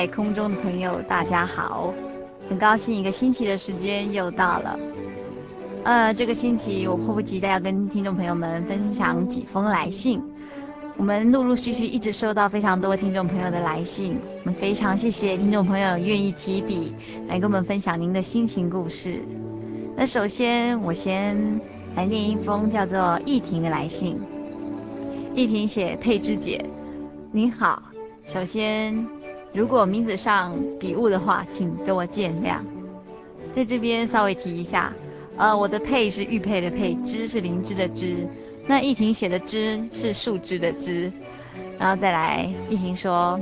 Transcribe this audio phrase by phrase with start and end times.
[0.00, 1.92] 在空中的朋友，大家好，
[2.48, 4.80] 很高兴一个星期的时间又到了。
[5.84, 10.18] 呃，这个星期我迫不及待要跟听众朋友们分享几封来信。
[10.96, 16.94] 我们陆陆续续一直收到非常多听众朋友的来信，我们非常谢谢听众朋友愿意提笔
[17.28, 19.20] 来跟我们分享您的心情故事。
[19.94, 21.60] 那首先我先
[21.94, 24.18] 来念一封叫做易婷的来信。
[25.34, 26.64] 易婷写：佩芝姐，
[27.32, 27.82] 您好。
[28.24, 29.06] 首先，
[29.52, 32.58] 如果名字上笔误的话，请给我见谅。
[33.52, 34.92] 在这边稍微提一下，
[35.36, 38.28] 呃，我的佩是玉佩的佩，芝是灵芝的芝，
[38.68, 41.12] 那易婷写的芝是树枝的枝。
[41.78, 43.40] 然后再来，易婷说，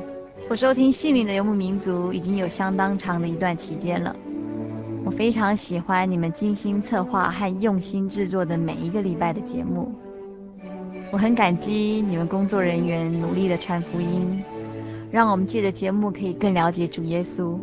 [0.49, 4.17] 我收听心灵的游牧民族已经有相当长的一段期间了，
[5.05, 9.93] 我非常喜欢你们精心策划和用心制作的每一个礼拜的节目，
[11.11, 14.43] 我很感激你们工作人员努力的传福音。
[15.11, 17.59] 让我们借着节目可以更了解主耶稣，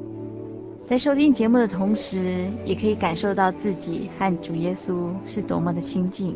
[0.86, 6.36] 在收听节目的同时，也可以感受到自己和主耶稣是多么的亲近，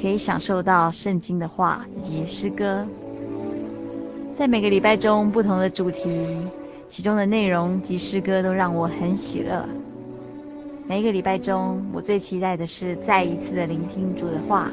[0.00, 2.86] 可以享受到圣经的话以及诗歌。
[4.34, 6.26] 在每个礼拜中不同的主题，
[6.88, 9.68] 其中的内容及诗歌都让我很喜乐。
[10.86, 14.70] 每一个礼拜中，我最期待的是再一次的聆听主的话，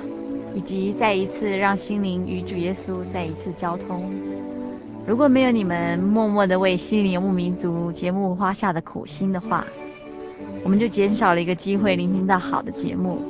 [0.53, 4.09] 以及再一次让心灵与主耶稣再一次交通。
[5.05, 9.67] 如果没有你们默默的为心灵游牧民族节目花下的苦心的话，
[10.63, 13.21] 我们就减少了一个机会聆听到好的节目。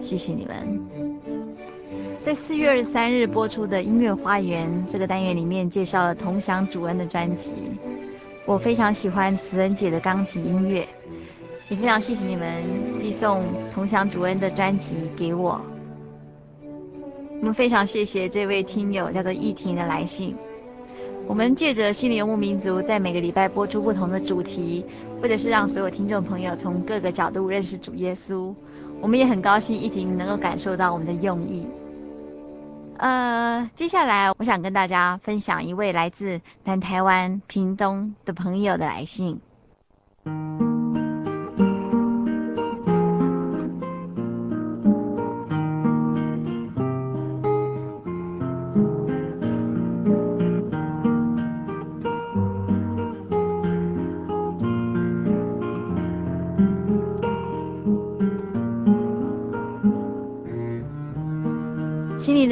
[0.00, 0.80] 谢谢你们。
[2.20, 7.52] 在四月二十三日播出的音乐花园这个单元里面，介绍了同享主恩的专辑。
[8.46, 10.86] 我非常喜欢慈恩姐的钢琴音乐，
[11.70, 12.62] 也非常谢谢你们
[12.98, 15.58] 寄送同享主恩的专辑给我。
[17.40, 20.36] 我们非常谢谢这位听友叫做易婷的来信。
[21.26, 24.84] 我们借着心灵游牧民族，在每个礼拜播出不同的主题，
[25.20, 28.54] 或者是让所有听众朋友从各个角度认识主耶稣。
[29.00, 31.66] 我们也很高兴一婷能够感受到我们的用意。
[32.98, 39.40] 呃，接下来我想跟大家分享一位来自南台湾屏东的朋友的来信。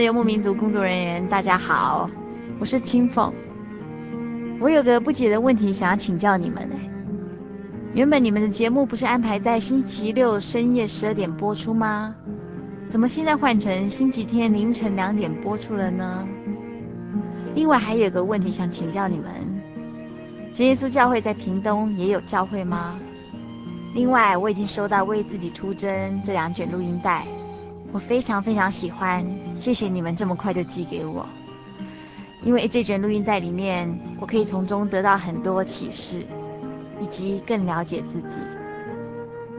[0.05, 2.11] 游牧民族工作人员，大家好，
[2.59, 3.33] 我是青凤。
[4.59, 6.75] 我有个不解的问题想要请教你们呢。
[7.95, 12.15] 原本你们的节目不是安排在星期六深夜十二点播出吗？
[12.89, 16.27] 怎么现在换成星期天凌晨两点播出了呢？
[17.55, 19.27] 另外还有个问题想请教你们：
[20.53, 22.99] 真耶稣教会在屏东也有教会吗？
[23.95, 27.25] 另外我已经收到为自己出征这两卷录音带。
[27.93, 29.23] 我非常非常喜欢，
[29.63, 31.25] 谢谢你们这么快就寄给我，
[32.43, 33.89] 因为这卷录音带里面，
[34.19, 36.27] 我可以从中得到很多启示，
[36.99, 38.39] 以及更了解自己。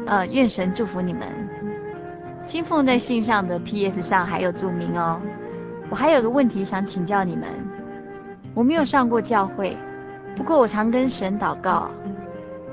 [0.05, 1.21] 呃，愿神祝福你们。
[2.45, 4.01] 青凤在信上的 P.S.
[4.01, 5.21] 上还有注明哦，
[5.89, 7.47] 我还有个问题想请教你们，
[8.53, 9.77] 我没有上过教会，
[10.35, 11.89] 不过我常跟神祷告。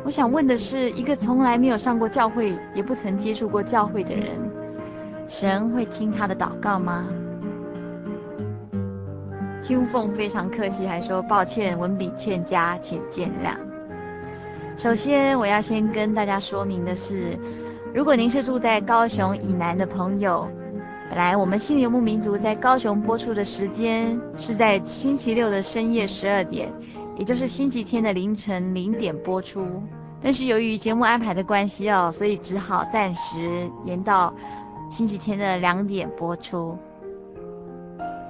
[0.02, 4.36] 我想问的是，一个从来没有上过教会，也不曾接触过教会的人，
[5.30, 7.06] 神会听他的祷告吗？
[9.60, 13.54] 青凤非常客气，还说抱歉，文笔欠佳，请见谅。
[14.76, 17.38] 首先，我要先跟大家说明的是，
[17.94, 20.48] 如果您是住在高雄以南的朋友，
[21.08, 26.72] 本来我们心灵游牧民族在高雄播出的时间是在星期六的深夜十二点。
[27.16, 29.64] 也就是星期天的凌晨零点播出，
[30.20, 34.34] 但是由于节目安排的关系哦，所以只好暂时延到
[34.90, 36.76] 星期天的两点播出。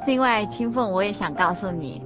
[0.07, 2.03] 另外，青凤，我也想告诉你，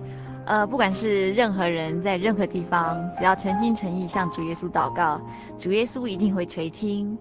[0.46, 5.20] 呃，不管是任何人在任何地方，只要诚心诚意向主耶稣祷告，
[5.58, 7.18] 主耶稣一定会垂听。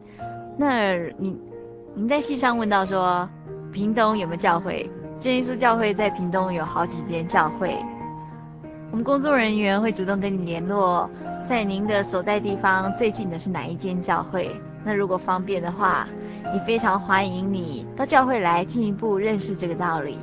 [0.55, 1.35] 那你，
[1.95, 3.27] 您在信上问到说，
[3.71, 4.89] 屏东有没有教会？
[5.19, 7.75] 真耶稣教会在屏东有好几间教会。
[8.91, 11.09] 我们工作人员会主动跟你联络，
[11.47, 14.55] 在您的所在地方最近的是哪一间教会？
[14.83, 16.07] 那如果方便的话，
[16.53, 20.17] 也非常欢迎你到教会来进一步认识这个道理。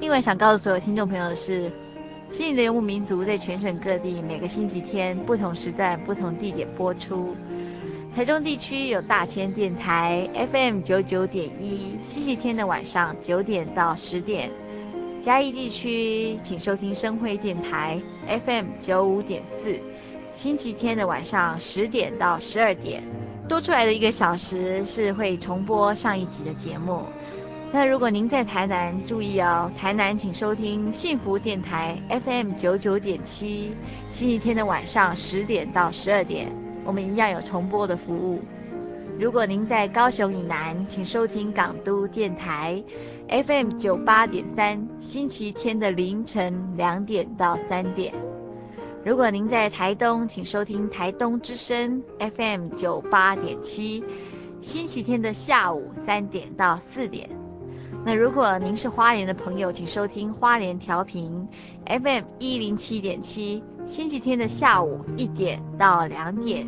[0.00, 1.70] 另外，想告诉所有听众朋友的是，
[2.30, 7.34] 心灵的游牧民族在全省各地每个星期天不同时段、不同地点播出。
[8.14, 14.50] 台中地区有大千电台 FM 九九点一，星期天的晚上九点到十点。
[15.20, 18.00] 嘉义地区，请收听生辉电台
[18.44, 19.78] FM 九五点四，
[20.30, 23.02] 星期天的晚上十点到十二点，
[23.48, 27.02] 多出来的一个小时是会重播上一集的节目。
[27.70, 33.72] 那如果您在台南，注意哦，台南请收听幸福电台 FM 九九点七，
[34.10, 36.50] 星期天的晚上十点到十二点，
[36.84, 38.40] 我们一样有重播的服务。
[39.18, 42.82] 如果您在高雄以南，请收听港都电台
[43.28, 48.14] FM 九八点三，星期天的凌晨两点到三点。
[49.04, 54.02] 如果您在台东，请收听台东之声 FM 九八点七，
[54.62, 57.28] 星期天的下午三点到四点。
[58.02, 61.46] 那如果您是花莲的朋友，请收听花莲调频
[61.84, 66.66] FM 一零七点七，星期天的下午一点到两点。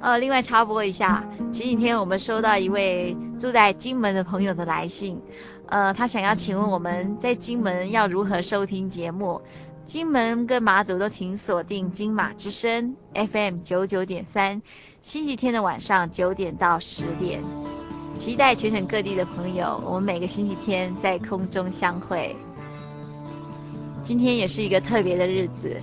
[0.00, 5.20] 呃，另外插播一下，前几天我们收到一位住在金门的朋友的来信，
[5.66, 9.40] 呃，他想要请问我们在金门要如何收听节目。
[9.88, 14.60] 金门跟马祖都请锁定金马之声 FM 九九点三，
[15.00, 17.42] 星期天的晚上九点到十点，
[18.18, 22.36] 期待全省各地的朋友，我们每个星期天在空中相会。
[24.02, 25.74] 今天也是一个特别的日子，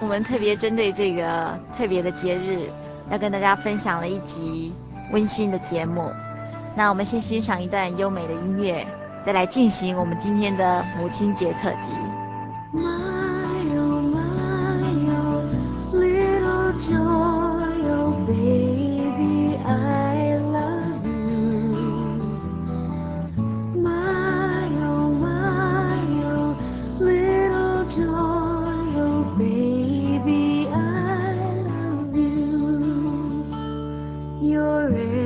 [0.00, 2.68] 我们特别针对这个特别的节日。
[3.12, 4.72] 要跟大家分享了一集
[5.12, 6.10] 温馨的节目，
[6.76, 8.84] 那我们先欣赏一段优美的音乐，
[9.24, 11.88] 再来进行我们今天的母亲节特辑。
[12.72, 13.15] 妈
[34.40, 35.25] your end.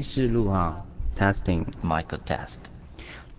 [0.00, 0.82] 哎，试录啊
[1.14, 2.60] ，testing，Michael test。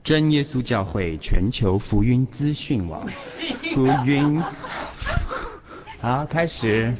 [0.03, 3.07] 真耶稣教会全球福音资讯网，
[3.73, 4.43] 福音，
[5.99, 6.93] 好，开始。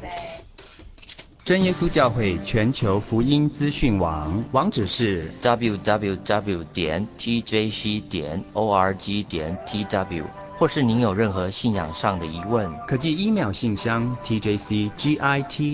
[1.44, 10.24] 真耶稣教会全球福音资讯网，网址是 www 点 tjc 点 org 点 tw，
[10.62, 15.66] 或是您有任何信仰上的疑问，可寄 email 信箱 tjcgitwn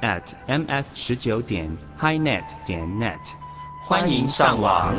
[0.00, 3.18] at ms 十九点 highnet 点 net，
[3.88, 4.94] 欢迎上网。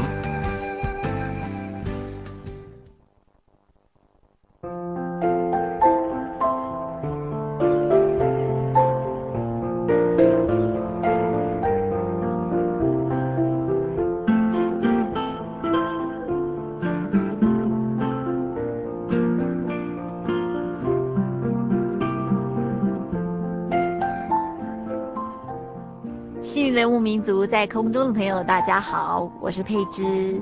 [27.62, 30.42] 在空中的朋友，大家好，我是佩芝。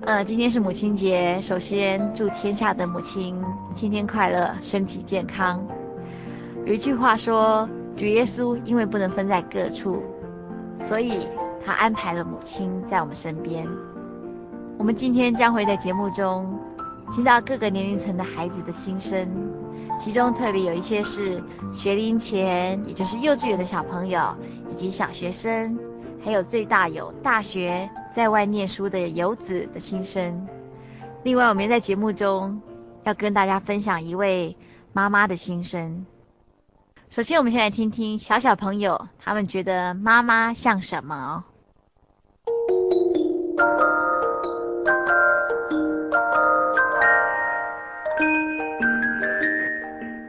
[0.00, 3.40] 呃，今天是母亲节，首先祝天下的母亲
[3.76, 5.64] 天天快乐，身体健康。
[6.66, 10.02] 有一句话说，主耶稣因为不能分在各处，
[10.76, 11.28] 所以
[11.64, 13.64] 他安排了母亲在我们身边。
[14.76, 16.58] 我们今天将会在节目中
[17.14, 19.24] 听到各个年龄层的孩子的心声，
[20.00, 21.40] 其中特别有一些是
[21.72, 24.34] 学龄前，也就是幼稚园的小朋友，
[24.68, 25.78] 以及小学生。
[26.22, 30.46] 还有最大有大学在外念书的游子的心声。
[31.22, 32.60] 另外，我们在节目中
[33.04, 34.56] 要跟大家分享一位
[34.92, 36.06] 妈妈的心声。
[37.08, 41.44] 首先，我们先来听听小小朋友他们觉得妈妈像什么？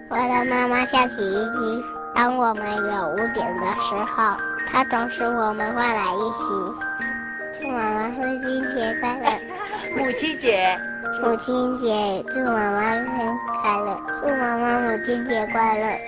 [0.10, 1.84] 我的妈妈像洗衣机，
[2.14, 4.51] 当我们有污点的时候。
[4.72, 9.30] 他总是我们换来一起，祝妈妈父亲节快乐！
[9.98, 10.80] 母亲节，
[11.22, 14.02] 母亲节，祝妈妈生日快乐！
[14.22, 16.00] 祝妈妈母亲节快乐！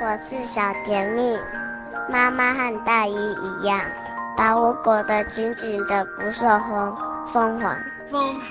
[0.00, 1.38] 我是小甜蜜，
[2.08, 3.82] 妈妈和大姨一样，
[4.34, 6.96] 把我裹得紧紧的，不受风
[7.30, 7.84] 风寒。
[8.10, 8.50] 风寒。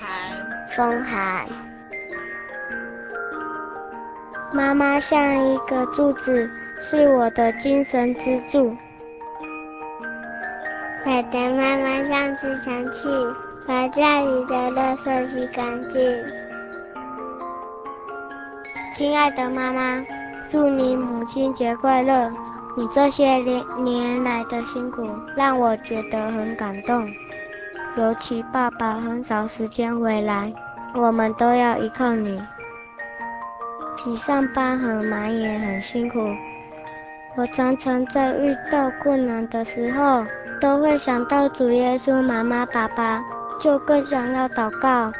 [0.70, 1.48] 风寒。
[4.52, 6.48] 妈妈像一个柱子。
[6.80, 8.76] 是我的精神支柱。
[11.06, 13.10] 我的妈妈像自强器，
[13.66, 16.00] 把家里的垃圾洗干净。
[18.94, 20.06] 亲爱的妈妈，
[20.50, 22.32] 祝你母亲节快乐！
[22.78, 27.10] 你这些年年来的辛苦，让我觉得很感动。
[27.96, 30.54] 尤其爸爸很少时间回来，
[30.94, 32.40] 我们都要依靠你。
[34.06, 36.20] 你上班很忙也很辛苦。
[37.38, 40.26] 我常常在遇到困难的时候，
[40.60, 43.24] 都会想到主耶稣、妈妈、爸爸，
[43.62, 45.12] 就更想要祷告。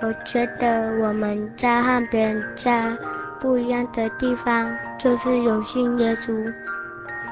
[0.00, 2.98] 我觉得我们家和别人家
[3.38, 6.52] 不一样的地方，就是有信耶稣。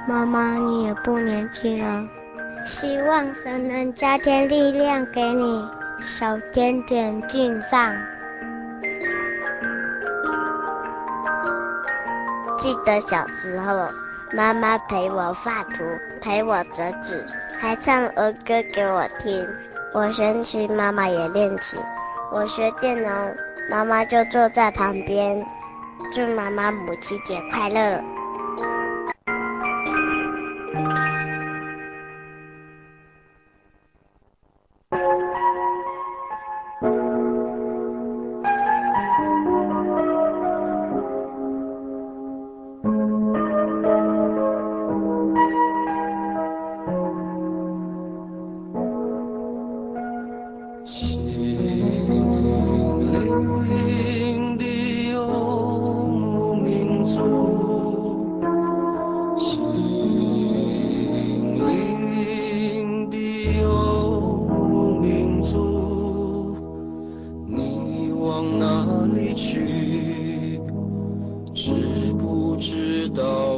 [0.06, 2.06] 妈妈，你也不年轻了，
[2.64, 5.68] 希望神能加添力量给你，
[5.98, 7.92] 小甜甜敬上。
[12.60, 13.88] 记得小时候，
[14.32, 15.82] 妈妈陪我画图，
[16.20, 17.24] 陪我折纸，
[17.58, 19.48] 还唱儿歌给我听。
[19.94, 21.80] 我学琴，妈妈也练琴。
[22.30, 23.10] 我学电脑，
[23.70, 25.44] 妈妈就坐在旁边。
[26.14, 28.02] 祝妈妈母亲节快乐！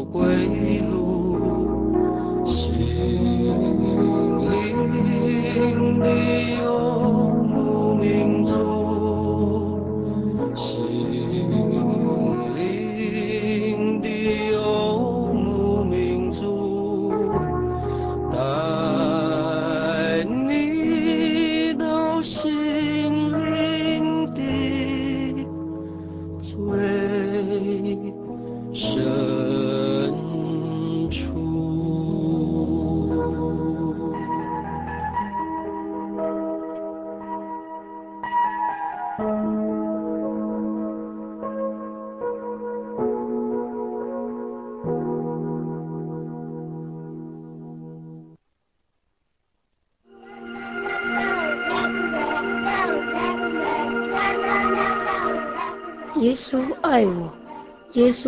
[0.07, 0.32] こ。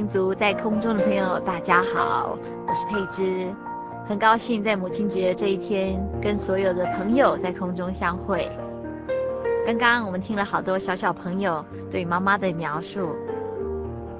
[0.00, 3.54] 民族在空中的朋友，大家好，我是佩芝，
[4.08, 8.50] 很高兴在母亲节这一天跟所有的朋友在空中相会。
[9.66, 13.10] 刚刚我们听了好多小小朋友对妈妈的描述，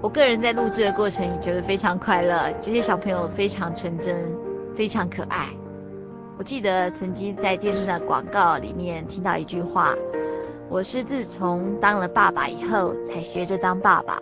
[0.02, 4.30] 我个人在录制的过程也觉得非常快乐，这些小朋友非常纯真，
[4.76, 5.48] 非常可爱。
[6.36, 9.94] 我记得曾经在电视上的广告里面听到一句话
[10.68, 14.20] ：“我是自从当了爸爸以后才学着当爸爸。”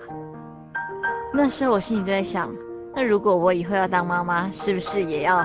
[1.33, 2.55] 那时候我心里就在想，
[2.95, 5.45] 那如果我以后要当妈妈，是不是也要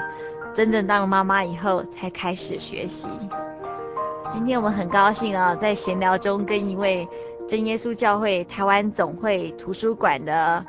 [0.53, 3.07] 真正当了妈妈以后才开始学习？
[4.31, 7.07] 今天我们很高兴啊，在闲聊中跟一位
[7.47, 10.65] 真耶稣教会台湾总会图书馆的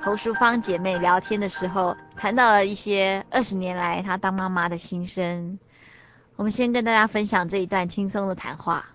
[0.00, 5.58] 侯淑芳姐妹聊天的时候，谈到了一些二十年来她当妈妈的心声。
[6.36, 8.86] 我们先跟大家分享这一段轻松的谈话。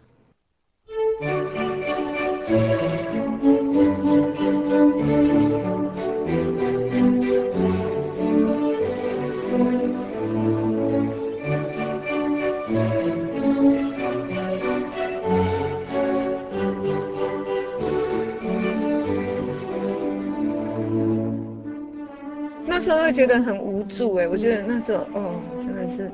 [23.08, 26.12] 会觉得很无助哎，我觉得那时候哦，真的是，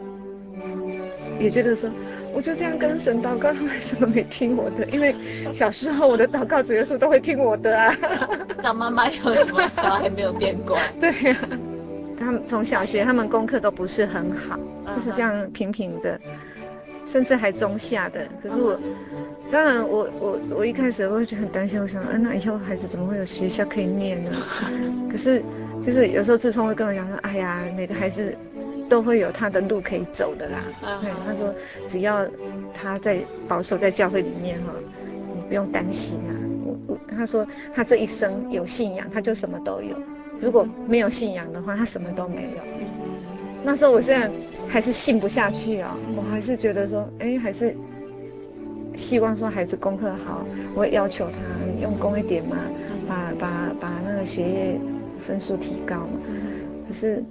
[1.40, 1.90] 也觉得说，
[2.32, 4.86] 我就这样跟神祷告，他为什么没听我的？
[4.92, 5.16] 因为
[5.52, 7.96] 小时候我的祷告主耶稣都会听我的啊。
[8.62, 10.80] 当妈妈有什么小孩没有变乖？
[11.02, 11.58] 对呀、啊，
[12.16, 14.60] 他们从小学他们功课都不是很好，
[14.94, 16.20] 就是这样平平的，
[17.06, 18.20] 甚至还中下的。
[18.40, 18.80] 可是我，
[19.50, 24.32] 当然我我我一开始我会觉得很担心，我想，嗯、啊，那以后孩子怎么会有学校可以念呢？
[25.10, 25.44] 可是。
[25.86, 28.34] 就是有时候志聪会跟我讲说，哎呀，每个孩子
[28.88, 30.64] 都会有他的路可以走的啦。
[30.82, 31.02] Uh.
[31.02, 31.54] 对，他说
[31.88, 32.26] 只要
[32.74, 33.20] 他在
[33.50, 34.74] 保守在教会里面哈，
[35.36, 36.32] 你不用担心啊。
[36.66, 39.94] 我我他说他这一生有信仰，他就什么都有；
[40.40, 42.64] 如果没有信仰的话，他什么都没有。
[43.64, 44.32] 那时候我虽然
[44.70, 47.76] 还是信不下去啊，我还是觉得说，哎，还是
[48.96, 51.36] 希望说孩子功课好，我也要求他
[51.82, 52.56] 用功一点嘛，
[53.06, 54.80] 把把把那个学业。
[55.24, 56.20] 分数提高嘛，
[56.88, 57.24] 可是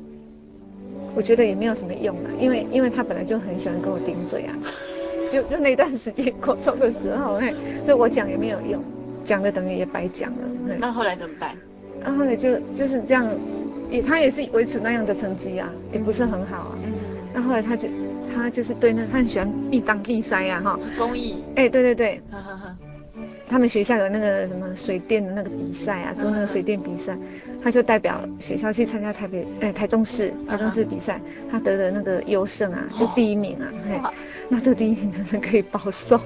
[1.15, 4.57] 我觉得也没有什么用啊，因为因为他本来就很喜欢跟我顶嘴啊，
[5.31, 8.83] 就就那段时间高中的时候，嘿，所以我讲也没有用，
[9.23, 10.39] 讲的等于也白讲了。
[10.79, 11.55] 那后来怎么办？
[12.01, 13.29] 那、啊、后来就就是这样，
[13.91, 16.79] 也他也是维持那样的成绩啊，也不是很好啊。
[17.35, 17.89] 那、嗯、后，后来他就
[18.35, 21.45] 他就是对那他很喜欢一当闭塞呀哈，公益。
[21.57, 22.21] 哎、欸，对对对。
[22.31, 22.77] 哈哈哈。
[23.53, 27.15] 他们学校有那个什么水电的那个比赛啊，做那个水电比赛，
[27.63, 34.01] 他就代表学校去参加台北哎台中市台中市比赛，他得的那个优胜啊，就第一名啊，嘿，
[34.49, 36.19] 那得第一名的人可以保送，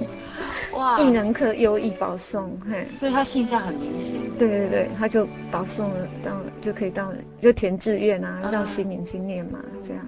[0.74, 10.06] 哇，艺能科优异保送，嘿，所以他性向很明显，对对对，他就保送了到就可以到就填志愿啊，到新民去念嘛，这样，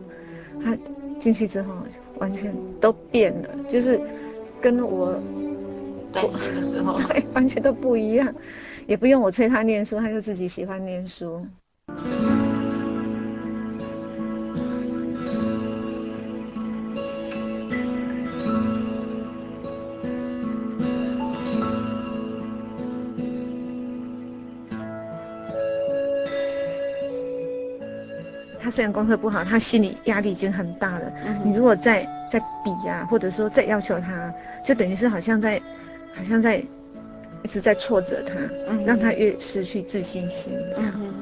[0.64, 0.78] 他
[1.18, 1.74] 进去之后
[2.20, 4.00] 完全都变了，就是
[4.60, 5.20] 跟我。
[6.12, 6.98] 担的时候，
[7.34, 8.34] 完全都不一样，
[8.86, 11.46] 也不用我催他念书，他就自己喜欢念书。
[28.60, 31.10] 他虽然功课不好，他心里压力已经很大了。
[31.42, 34.32] 你如果再再比呀，或者说再要求他，
[34.64, 35.60] 就等于是好像在。
[36.18, 36.58] 好像在
[37.42, 38.34] 一直在挫折他，
[38.68, 40.92] 嗯、让他越失去自信心这样。
[40.96, 41.14] 嗯、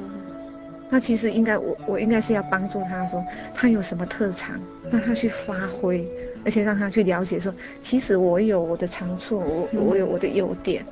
[0.89, 4.59] 那其实应该我我应该是要帮助他说，他有什么特长，
[4.91, 6.05] 让他去发挥，
[6.43, 10.83] 而且让他去了解说，其实我有我的长处，我我有我的优点。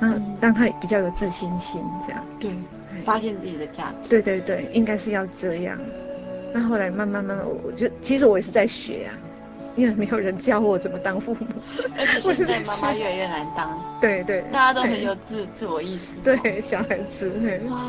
[0.00, 2.50] 让让他比较有自信心，这样对，
[3.04, 4.10] 发现自己的价值。
[4.10, 5.78] 对对对，应该是要这样。
[6.52, 9.14] 那后来慢慢慢慢，我就其实我也是在学啊，
[9.76, 11.46] 因为没有人教我怎么当父母。
[11.96, 13.78] 而且 现在妈妈越来越难当。
[14.00, 14.42] 对对。
[14.52, 16.20] 大家都很有自 自我意识。
[16.20, 17.30] 对，小孩子。
[17.68, 17.82] 哇。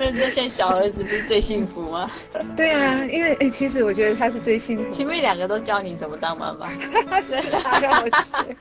[0.00, 2.08] 那那现在小儿子不是最幸福吗？
[2.56, 4.88] 对啊，因为哎，其实我觉得他是最幸福。
[4.92, 6.70] 前面两个都教你怎么当妈妈。
[7.22, 8.56] 是他，让我学。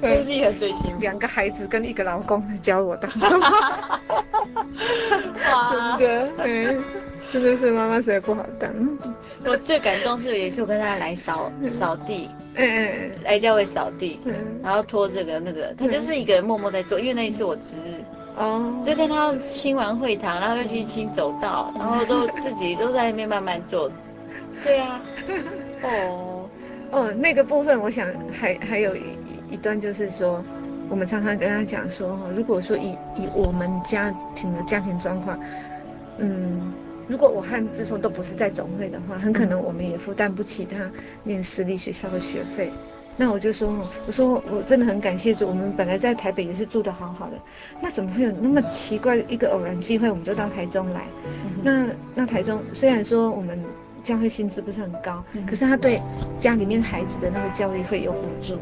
[0.00, 0.96] 我自己很最幸福。
[0.98, 3.50] 两个孩子跟一个老公教我当妈妈。
[5.52, 5.98] 哇。
[5.98, 6.78] 真的，对，
[7.30, 8.70] 真的是妈妈实在不好当。
[9.46, 18.04] 我最感动是有一次我跟他来扫扫地，嗯嗯，来教会扫地，嗯，然后拖这个那个，他就是一个人默默在做，因为那一次我值日。
[18.38, 23.90] 哦，就跟他清完会堂，然后又去清走道，然后都自己都在那边慢慢做。
[24.62, 25.00] 对啊，
[25.82, 26.48] 哦，
[26.90, 28.06] 哦，那个部分我想
[28.38, 29.02] 还还有一
[29.52, 30.44] 一段就是说，
[30.90, 35.38] 我们常常跟他讲说，如果说以以我们家庭的家庭状况，
[36.18, 36.74] 嗯，
[37.08, 40.90] 如果我和志聪都不是在总会的话，很可能我们也负担不起他
[41.22, 42.72] 念私立学校的学费。
[43.18, 43.72] 那我就说，
[44.06, 47.38] 我说我真的很感谢主，我们本来在台北也是住得好好的，
[47.80, 51.06] 那怎么会有那么奇怪一个偶然机会，我们就到台中来？
[51.24, 53.58] 嗯、那那台中虽然说我们
[54.06, 56.00] 教会薪资不是很高，嗯、可是他对
[56.38, 58.56] 家里面孩子的那个教育费有补助。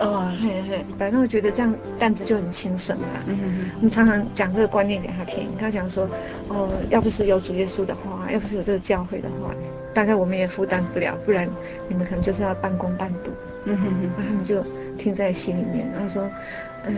[0.00, 3.06] 哦，嘿嘿，反正我觉得这样担子就很轻省了。
[3.28, 6.10] 嗯哼哼，我们常常讲这个观念给他听，跟他讲说，
[6.48, 9.54] 哦，要不是有主耶稣的话，要不是有这个教会的话，
[9.94, 11.48] 大概我们也负担不了，不然
[11.88, 13.30] 你们可能就是要半工半读。
[13.66, 14.64] 嗯哼哼，那他们就
[14.98, 16.28] 听在心里面，然后说，
[16.86, 16.96] 嗯，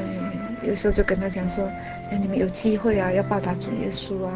[0.66, 1.62] 有时候就跟他讲说，
[2.10, 4.32] 哎，你们有机会啊，要报答主耶稣啊，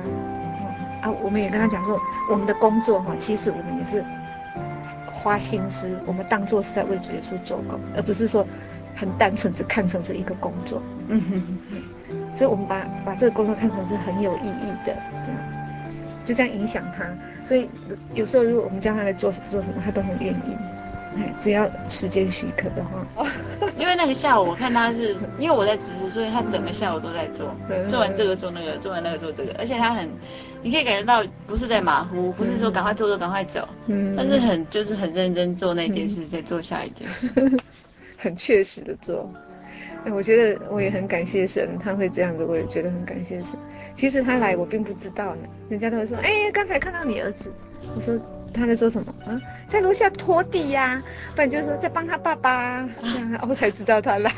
[1.04, 4.02] 啊，我们也跟他讲说，我们的工作哈，其实我们也是
[5.12, 8.46] 花心思，我们当做是在为主耶稣做工，而不是说
[8.96, 10.80] 很单纯只看成是一个工作。
[11.08, 15.38] 嗯哼哼，所以我们把把这个工作看成是很有意义的，这样，
[16.24, 17.04] 就这样影响他。
[17.46, 17.68] 所以
[18.14, 20.56] 有时候如果我们叫他来做什么做什么，他都很愿意。
[21.38, 23.26] 只要时间许可的话，
[23.78, 27.54] 因为那个下午我看他是，因为我在值日，所以他整个下午都在做，
[27.88, 30.08] 做完这个做那个，做完那个做这个，而且他很，
[30.62, 37.30] 你可以感觉到不是在马虎，不是说赶快做就赶快走，嗯，但是很就是很认真做那件事，再做下一件事，
[38.16, 39.28] 很确实的做。
[40.06, 43.58] 哎，我觉得我也很感谢神，他会这样子，我也觉得很感谢神。
[43.94, 47.52] 其实他来我并不知道呢，人家都会说，哎，刚才看到你儿子，
[47.94, 48.18] 我说。
[48.54, 49.38] 他在说什么啊？
[49.66, 51.02] 在楼下拖地呀、啊，
[51.34, 54.32] 不然就是说在帮他爸爸、啊，这 样我才知道他来。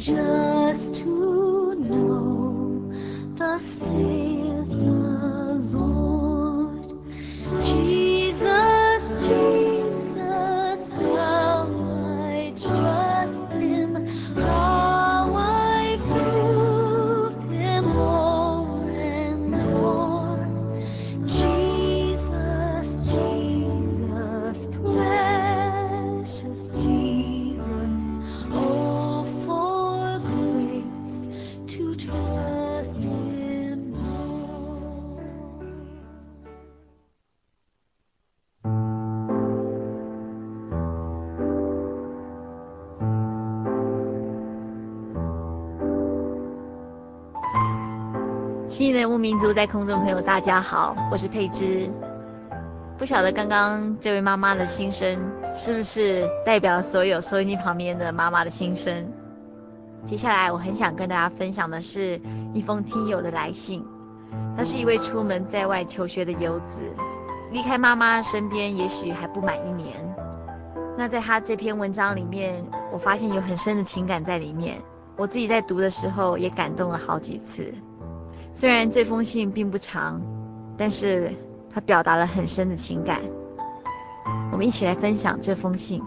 [0.00, 2.90] just to know
[3.36, 4.59] the same.
[49.20, 51.90] 民族在空中朋友，大家好，我是佩芝。
[52.96, 55.14] 不晓得刚刚这位妈妈的心声，
[55.54, 59.06] 是不是代表所有收音机旁边的妈妈的心声？
[60.06, 62.18] 接下来我很想跟大家分享的是
[62.54, 63.84] 一封听友的来信。
[64.56, 66.78] 他是一位出门在外求学的游子，
[67.52, 69.98] 离开妈妈身边也许还不满一年。
[70.96, 74.80] 那在他这篇文章里面，我发现有很深的情感在里面。
[75.14, 77.70] 我自己在读的时候也感动了好几次。
[78.52, 80.20] 虽然这封信并不长，
[80.76, 81.32] 但是
[81.72, 83.20] 它表达了很深的情感。
[84.52, 86.02] 我们一起来分享这封信。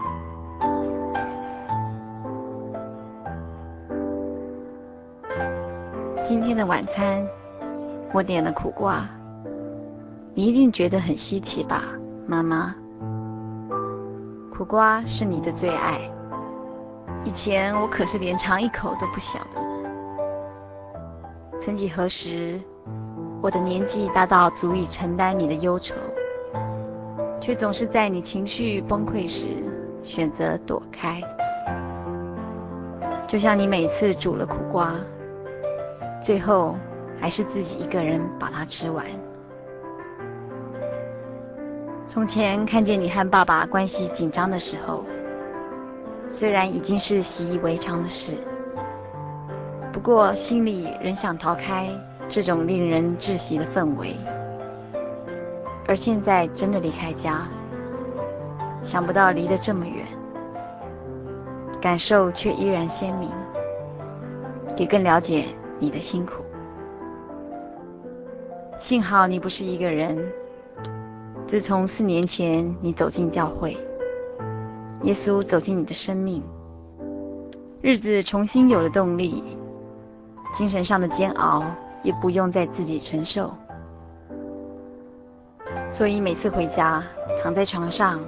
[6.22, 7.26] 今天的晚餐，
[8.12, 9.08] 我点了苦瓜。
[10.34, 11.84] 你一定觉得很稀奇吧，
[12.26, 12.74] 妈妈？
[14.50, 16.00] 苦瓜是你的最爱。
[17.24, 19.63] 以前我可是连尝一口都不想的。
[21.64, 22.60] 曾几何时，
[23.40, 25.94] 我的年纪大到足以承担你的忧愁，
[27.40, 29.46] 却总是在你情绪崩溃时
[30.02, 31.22] 选择躲开。
[33.26, 34.94] 就像你每次煮了苦瓜，
[36.22, 36.76] 最后
[37.18, 39.06] 还是自己一个人把它吃完。
[42.06, 45.02] 从前看见你和爸爸关系紧张的时候，
[46.28, 48.36] 虽然已经是习以为常的事，
[50.04, 51.88] 过心里仍想逃开
[52.28, 54.14] 这种令人窒息的氛围。
[55.88, 57.48] 而现在真的离开家，
[58.82, 60.06] 想不到离得这么远，
[61.80, 63.30] 感受却依然鲜明，
[64.76, 65.46] 也更了解
[65.78, 66.44] 你的辛苦。
[68.78, 70.22] 幸好你不是一个人。
[71.46, 73.74] 自从四年前你走进教会，
[75.04, 76.42] 耶稣走进你的生命，
[77.80, 79.53] 日子重新有了动力，
[80.54, 81.64] 精神上的煎熬
[82.04, 83.52] 也不用再自己承受，
[85.90, 87.02] 所以每次回家
[87.42, 88.20] 躺在床上，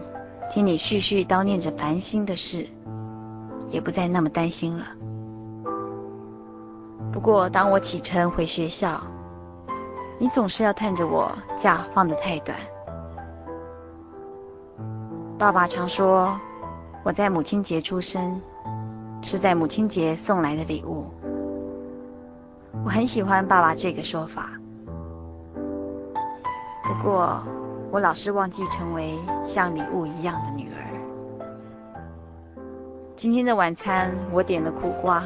[0.51, 2.67] 听你絮絮叨念着烦心的事，
[3.69, 4.85] 也不再那么担心了。
[7.13, 9.01] 不过当我启程回学校，
[10.19, 12.59] 你总是要叹着我假放得太短。
[15.39, 16.37] 爸爸常说，
[17.05, 18.41] 我在母亲节出生，
[19.23, 21.07] 是在母亲节送来的礼物。
[22.85, 24.51] 我很喜欢爸爸这个说法。
[26.83, 27.43] 不过，
[27.91, 30.77] 我老是忘记成为像礼物一样的女儿。
[33.17, 35.25] 今天的晚餐，我点了苦瓜。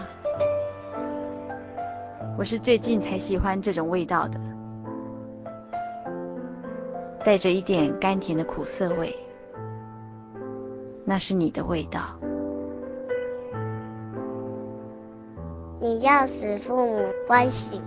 [2.39, 4.41] 我是最近才喜欢这种味道的，
[7.23, 9.15] 带着一点甘甜的苦涩味。
[11.05, 12.19] 那是你的味道。
[15.83, 17.81] 你要使父母欢喜，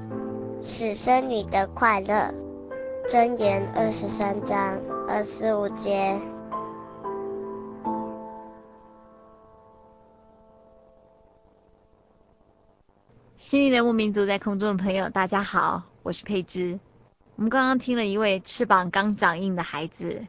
[0.64, 2.34] 使生你的快乐。
[3.08, 6.20] 箴言二十三章二十五节。
[13.38, 16.80] 心灵的牧民族在空中的朋友，大家好，我是佩芝。
[17.36, 20.26] 我们刚刚听了一位翅膀刚长硬的孩子。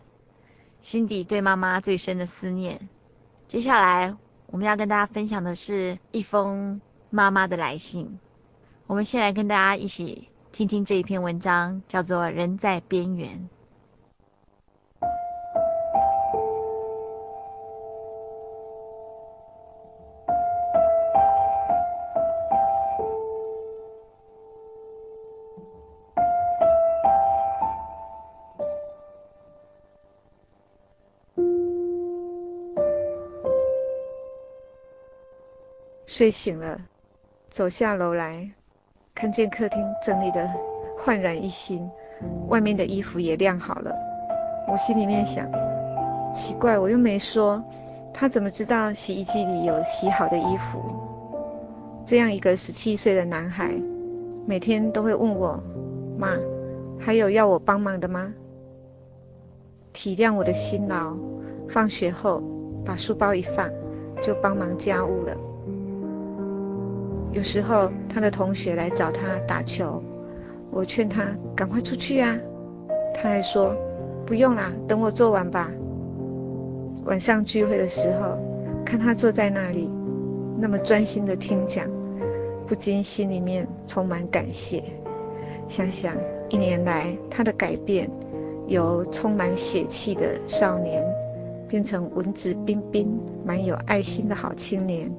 [0.83, 2.91] 心底对妈妈最深的思念。
[3.49, 4.15] 接下来
[4.49, 6.79] 我们要跟大家分享的是一封
[7.15, 8.19] 妈妈的来信。
[8.89, 13.39] 我们先来跟大家一起听听这一篇文章，叫做《人在边缘》。
[36.07, 36.81] 睡醒了，
[37.55, 38.51] 走下楼来，
[39.15, 40.45] 看见客厅整理得
[40.99, 41.89] 焕然一新，
[42.49, 43.95] 外面的衣服也晾好了。
[44.69, 45.49] 我心里面想，
[46.35, 47.63] 奇怪，我又没说，
[48.13, 50.83] 他怎么知道洗衣机里有洗好的衣服？
[52.05, 53.73] 这样一个十七岁的男孩，
[54.49, 55.63] 每天都会问我，
[56.19, 56.37] 妈，
[56.99, 58.35] 还有要我帮忙的吗？
[59.93, 61.15] 体谅我的辛劳，
[61.69, 62.43] 放学后
[62.85, 63.71] 把书包一放，
[64.21, 65.37] 就帮忙家务了。
[67.35, 70.01] 有时候他的同学来找他打球，
[70.71, 72.39] 我劝他赶快出去啊，
[73.13, 73.75] 他还说
[74.25, 75.69] 不用啦，等我做完吧。
[77.07, 78.39] 晚上聚会的时候，
[78.85, 79.91] 看他坐在那里，
[80.59, 81.85] 那么专心的听讲，
[82.69, 84.85] 不禁心里面充满感谢。
[85.67, 86.15] 想想
[86.49, 88.09] 一年来他的改变，
[88.69, 91.05] 由充满血气的少年，
[91.67, 95.11] 变成文质彬彬、蛮有爱心的好青年。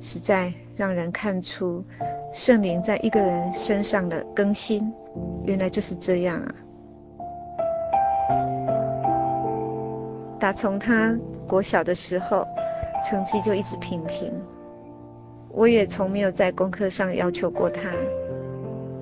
[0.00, 1.84] 实在让人看出
[2.32, 4.92] 圣灵在一个人身上的更新，
[5.42, 6.54] 原来就是这样啊！
[10.38, 12.46] 打从他国小的时候，
[13.04, 14.32] 成绩就一直平平，
[15.50, 17.90] 我也从没有在功课上要求过他，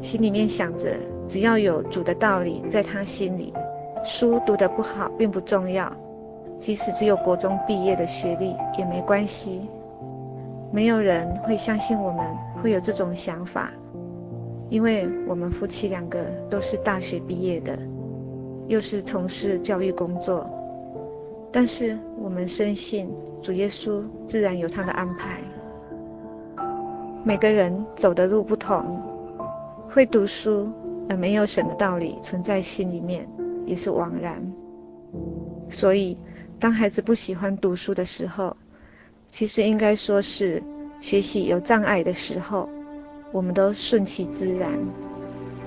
[0.00, 0.96] 心里面想着，
[1.28, 3.52] 只要有主的道理在他心里，
[4.02, 5.92] 书读得不好并不重要，
[6.56, 9.68] 即使只有国中毕业的学历也没关系。
[10.72, 12.26] 没有人会相信我们
[12.62, 13.70] 会有这种想法，
[14.68, 17.78] 因为我们夫妻两个都是大学毕业的，
[18.66, 20.48] 又是从事教育工作。
[21.52, 23.08] 但是我们深信
[23.40, 25.40] 主耶稣自然有他的安排。
[27.24, 29.00] 每个人走的路不同，
[29.88, 30.70] 会读书
[31.08, 33.26] 而没有神的道理存在心里面，
[33.64, 34.40] 也是枉然。
[35.70, 36.18] 所以，
[36.60, 38.56] 当孩子不喜欢读书的时候，
[39.36, 40.62] 其实应该说是
[40.98, 42.66] 学习有障碍的时候，
[43.32, 44.72] 我们都顺其自然，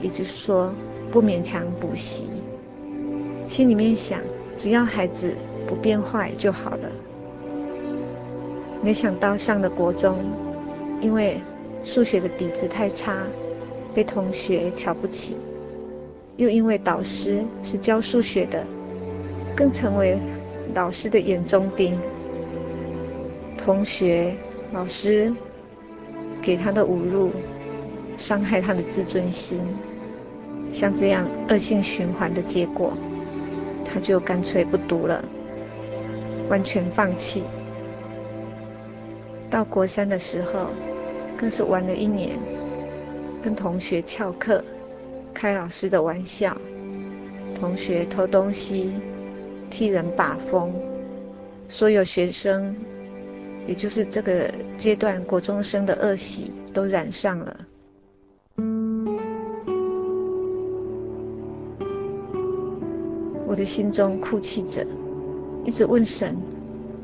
[0.01, 0.73] 也就是说
[1.12, 2.27] 不勉强补习，
[3.47, 4.21] 心里面想
[4.58, 5.36] 只要孩子
[5.67, 6.89] 不变坏就好了。
[8.82, 10.17] 没想到上了国中，
[10.99, 11.39] 因为
[11.84, 13.17] 数学的底子太差，
[13.93, 15.38] 被同学瞧不起，
[16.38, 18.65] 又因为导师是教数学的，
[19.55, 20.17] 更成为
[20.73, 21.95] 老师的眼中钉。
[23.69, 24.36] 同学、
[24.73, 25.32] 老师
[26.41, 27.29] 给他的侮辱，
[28.17, 29.62] 伤害他的自尊心，
[30.71, 32.97] 像这样恶性循环的结果，
[33.86, 35.23] 他就干脆不读了，
[36.49, 37.43] 完全放弃。
[39.51, 40.71] 到国三的时候，
[41.38, 42.39] 更是玩了一年，
[43.43, 44.63] 跟同学翘课，
[45.32, 46.58] 开老师的玩笑，
[47.53, 48.93] 同学偷东西，
[49.69, 50.73] 替人把风，
[51.67, 52.75] 所有学生，
[53.69, 57.55] 也就是这个阶段国中生的恶习都染上了。
[63.45, 64.84] 我的心中哭泣着，
[65.63, 66.36] 一直问神：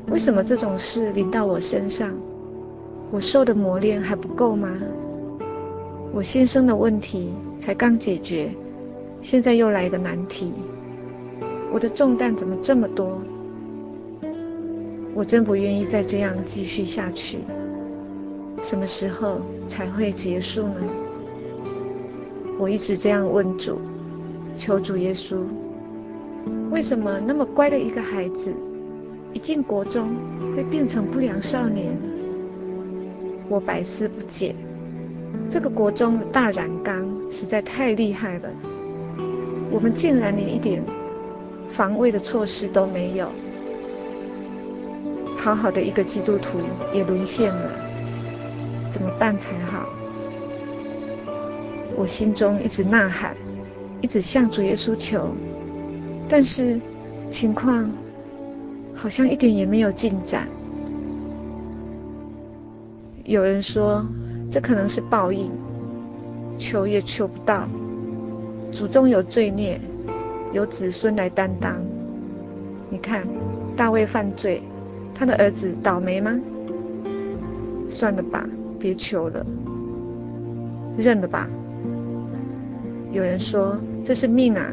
[0.08, 2.12] 为什么这种事临到我身上？
[3.12, 4.68] 我受的磨练还不够吗？
[6.12, 8.50] 我先生的问题才刚解决，
[9.22, 10.52] 现在又来一个难题，
[11.72, 13.22] 我的重担怎么这么多？
[15.16, 17.38] 我真不愿意再这样继续下去。
[18.62, 20.74] 什么时候才会结束呢？
[22.58, 23.80] 我一直这样问主，
[24.58, 25.38] 求主耶稣，
[26.70, 28.52] 为什么那么乖的一个孩子，
[29.32, 30.14] 一进国中
[30.54, 31.96] 会变成不良少年？
[33.48, 34.54] 我百思不解，
[35.48, 38.50] 这个国中的大染缸实在太厉害了，
[39.70, 40.82] 我们竟然连一点
[41.70, 43.30] 防卫的措施都没有，
[45.46, 46.58] 好好的一个基督徒
[46.92, 47.70] 也沦陷了，
[48.90, 49.88] 怎么办才好？
[51.94, 53.36] 我心中一直呐喊，
[54.00, 55.28] 一直向主耶稣求，
[56.28, 56.80] 但是
[57.30, 57.88] 情况
[58.92, 60.48] 好像一点也没有进展。
[63.22, 64.04] 有人说，
[64.50, 65.52] 这可能是报应，
[66.58, 67.68] 求也求不到。
[68.72, 69.80] 祖宗有罪孽，
[70.52, 71.76] 由子孙来担当。
[72.90, 73.24] 你看，
[73.76, 74.60] 大卫犯罪，
[75.18, 76.38] 他的儿子倒霉吗？
[77.88, 78.46] 算了吧，
[78.78, 79.46] 别求了，
[80.98, 81.48] 认了吧。
[83.12, 84.70] 有人说，这是命啊。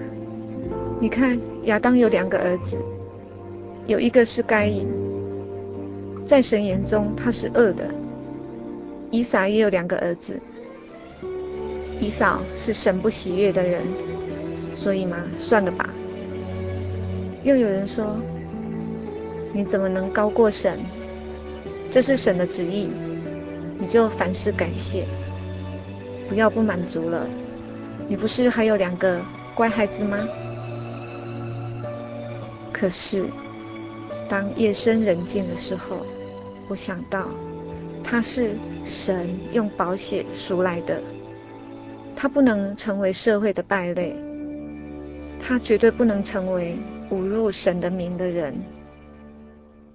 [1.00, 2.78] 你看，亚当有两个儿子，
[3.88, 4.86] 有一个是该隐，
[6.26, 7.86] 在神眼中他是恶的。
[9.12, 10.42] 以撒也有两个儿子，
[12.00, 13.84] 以扫是神不喜悦的人，
[14.74, 15.88] 所以嘛，算了吧。
[17.44, 18.18] 又有人说，
[19.54, 20.80] 你怎么能高过神？
[21.90, 22.90] 这是神的旨意，
[23.80, 25.06] 你就凡事感谢，
[26.28, 27.28] 不要不满足了。
[28.08, 29.22] 你不是还有两个
[29.54, 30.28] 乖孩子吗？
[32.74, 33.26] 可是，
[34.28, 35.98] 当夜深人静的时候，
[36.68, 37.28] 我想到。
[38.06, 41.00] 他是神用宝血赎来的，
[42.18, 44.14] 他不能成为社会的败类，
[45.40, 46.76] 他绝对不能成为
[47.12, 48.54] 侮辱神的名的人。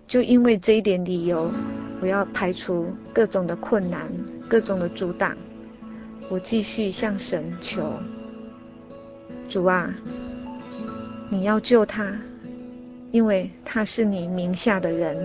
[0.09, 1.52] 就因为这一点理由，
[2.00, 4.11] 我要排除各种的困难、
[4.48, 5.36] 各种的阻挡，
[6.30, 7.92] 我继续向神求：
[9.48, 9.94] 主啊，
[11.28, 12.11] 你要救他，
[13.12, 15.16] 因为他是你名下的人。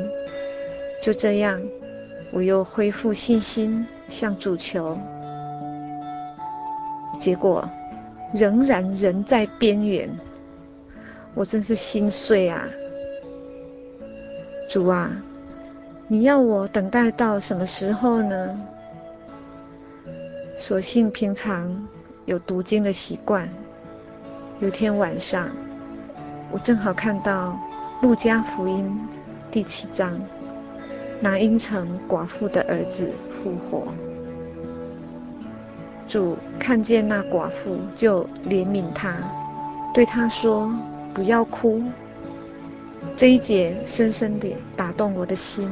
[1.02, 1.60] 就这样。
[2.36, 4.98] 我又恢复信心，向主求，
[7.20, 7.70] 结果
[8.34, 10.10] 仍然人在边缘，
[11.36, 12.68] 我真是心碎啊！
[14.74, 15.12] 主啊，
[16.08, 18.60] 你要我等待到什么时候呢？
[20.58, 21.88] 所幸平常
[22.26, 23.48] 有读经的习惯，
[24.60, 25.48] 有天晚上，
[26.52, 27.56] 我正好看到
[28.02, 29.00] 路加福音
[29.52, 30.20] 第七章。
[31.22, 33.84] 拿因城寡妇的儿子复活，
[36.08, 39.14] 主看见那寡妇就怜悯他，
[39.94, 40.74] 对他说
[41.14, 41.80] ：“不要哭。”
[43.16, 45.70] 这一节深深地打动我的心，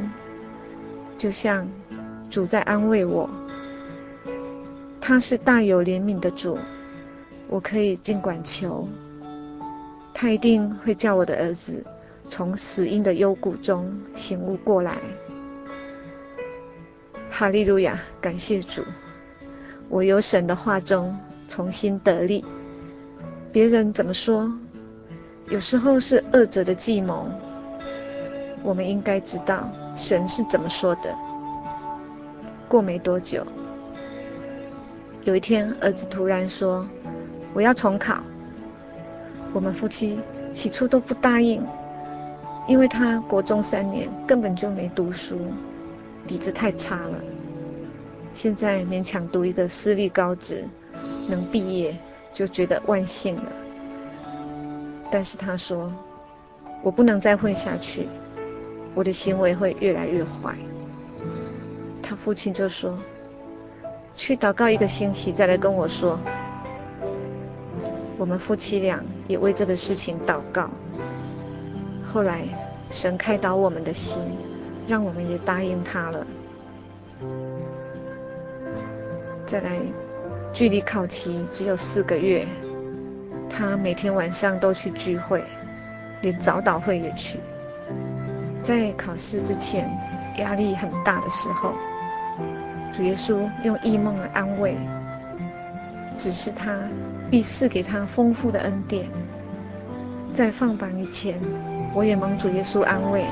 [1.18, 1.68] 就像
[2.30, 3.30] 主在安慰我。
[5.00, 6.58] 他是大有怜悯的主，
[7.50, 8.88] 我可以尽管求，
[10.14, 11.84] 他一定会叫我的儿子
[12.30, 14.98] 从死荫的幽谷中醒悟过来。
[17.30, 18.00] 哈利路亚！
[18.22, 18.84] 感谢主，
[19.90, 21.18] 我由神的话中
[21.48, 22.46] 重新得力。
[23.52, 24.52] 别人怎么说？
[25.52, 27.30] 有时候是恶者的计谋。
[28.64, 31.14] 我们应该知道神是怎么说的。
[32.70, 33.46] 过没多久，
[35.24, 36.88] 有一天，儿子突然说
[37.54, 38.24] ：“我要重考。”
[39.52, 40.18] 我们夫妻
[40.54, 41.62] 起初都不答应，
[42.66, 45.38] 因为他国中三年根本就没读书，
[46.26, 47.20] 底子太差了。
[48.34, 50.64] 现在勉强读一个私立高职，
[51.28, 51.94] 能毕业
[52.34, 53.52] 就觉得万幸了。
[55.12, 55.92] 但是他说
[56.82, 58.08] ：“我不能再混下去，
[58.96, 60.56] 我的行为会越来越坏。”
[62.02, 62.98] 他父亲就说
[64.16, 66.18] ：“去祷告一个星期，再来跟我说。”
[68.18, 70.70] 我们夫妻俩也为这个事情祷告。
[72.14, 72.44] 后来
[72.90, 74.18] 神开导我们的心，
[74.88, 76.28] 让我们也答应他了。
[79.46, 79.78] 再来，
[80.54, 82.48] 距离考期只有四个月。
[83.52, 85.44] 他每天晚上都去聚会，
[86.22, 87.38] 连早祷会也去。
[88.62, 89.90] 在考试之前，
[90.38, 91.74] 压力很大的时候，
[92.92, 94.78] 主耶稣用异梦来安慰，
[96.18, 96.74] 只是他
[97.30, 99.06] 必赐给他丰富的恩典。
[100.34, 101.38] 在放榜以前，
[101.94, 103.26] 我也蒙主耶稣安慰，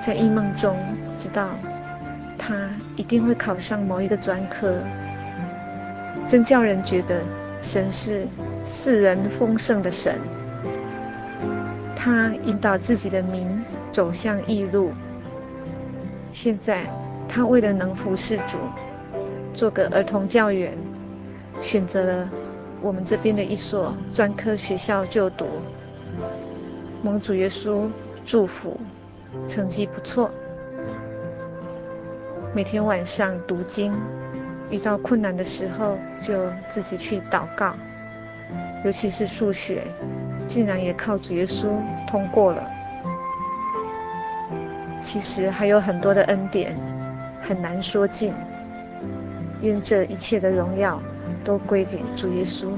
[0.00, 0.76] 在异梦中
[1.16, 1.50] 知道
[2.36, 2.54] 他
[2.96, 4.78] 一定会考上某一个专科，
[6.26, 7.20] 真叫人觉得
[7.60, 8.26] 神是。
[8.64, 10.18] 世人丰盛的神，
[11.94, 13.46] 他引导自己的民
[13.90, 14.92] 走向异路。
[16.30, 16.86] 现在，
[17.28, 18.56] 他为了能服侍主，
[19.52, 20.72] 做个儿童教员，
[21.60, 22.28] 选择了
[22.80, 25.46] 我们这边的一所专科学校就读。
[27.02, 27.88] 蒙主耶稣
[28.24, 28.80] 祝福，
[29.46, 30.30] 成绩不错。
[32.54, 33.92] 每天晚上读经，
[34.70, 36.34] 遇到困难的时候就
[36.68, 37.74] 自己去祷告。
[38.84, 39.82] 尤其是数学，
[40.46, 41.68] 竟然也靠主耶稣
[42.06, 42.68] 通过了。
[45.00, 46.76] 其实还有很多的恩典，
[47.40, 48.32] 很难说尽。
[49.60, 51.00] 愿这一切的荣耀
[51.44, 52.68] 都归给主耶稣。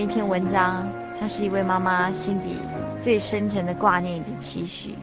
[0.00, 0.88] 一篇文章，
[1.20, 2.58] 它是一位妈妈心底
[3.00, 4.96] 最深沉的挂念以及期许。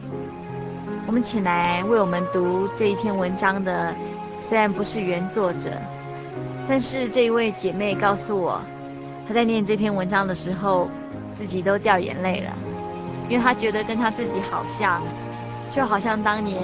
[1.06, 3.94] 我们请来为我们读这一篇文章的，
[4.42, 5.70] 虽然不是原作者，
[6.68, 8.60] 但是这一位姐妹告诉我，
[9.26, 10.88] 她在念这篇文章的时候，
[11.30, 12.52] 自己都掉眼泪了，
[13.28, 15.00] 因为她觉得跟她自己好像，
[15.70, 16.60] 就好像当年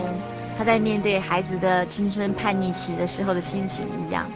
[0.59, 4.27] 她在面对孩子的青春叛逆期的时候的心情一样。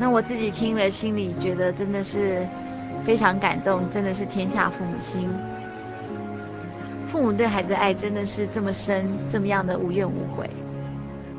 [0.00, 2.46] 那我自己听了，心里觉得真的是
[3.08, 5.26] 非常感动，真的是天下父母心。
[7.06, 10.46] 父母对孩子的爱真的是这么深，这么样的无怨无悔。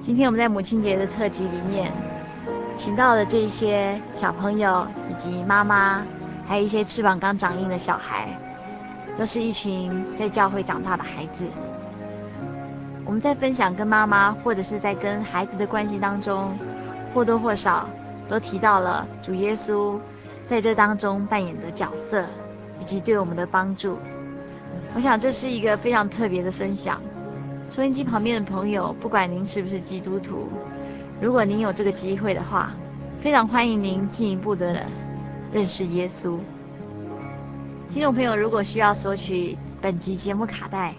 [0.02, 1.92] 今天我们在母亲节的特辑里面，
[2.76, 6.04] 请到的这些小朋友以及妈妈，
[6.48, 8.30] 还有一些翅膀刚长硬的小孩，
[9.16, 11.46] 都是一群在教会长大的孩子。
[13.06, 16.58] 我们在分享跟妈妈或者是在跟孩子的关系当中，
[17.14, 17.88] 或多或少。
[18.28, 19.98] 都提到了主耶稣
[20.50, 22.26] 在这当中扮演的角色，
[22.82, 24.00] 以及对我们的帮助。
[24.96, 27.00] 我想这是一个非常特别的分享。
[27.70, 30.50] 收音机旁边的朋友，不管您是不是基督徒，
[31.22, 32.74] 如果您有这个机会的话，
[33.22, 34.88] 非常欢迎您进一步的
[35.54, 36.40] 认识耶稣。
[37.92, 40.96] 听众朋友，如果需要索取本集节目卡带，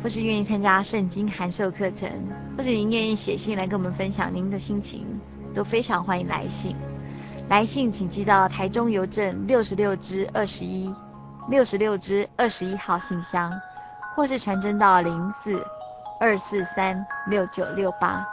[0.00, 2.08] 或是愿意参加圣经函授课程，
[2.56, 5.04] 或者您愿意写信来跟我们分享您的心情。
[5.52, 6.74] 都非常欢迎来信，
[7.48, 10.94] 来信请寄到台中邮政六十六支二十一
[11.48, 13.52] 六十六支二十一号信箱，
[14.14, 15.62] 或是传真到零四
[16.18, 18.26] 二四三六九六八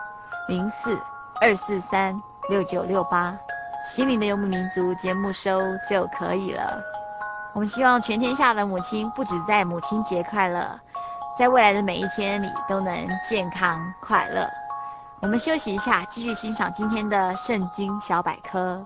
[0.47, 0.97] 零四
[1.41, 2.17] 二四三
[2.49, 3.37] 六九六八，
[3.85, 6.81] 心灵的游牧民族节目收就可以了。
[7.53, 10.79] 我们希望全天下的母亲不止在母亲节快乐，
[11.37, 14.47] 在未来的每一天里都能健康快乐。
[15.19, 18.85] 我们休息一下，继续欣赏今天的圣经小百科。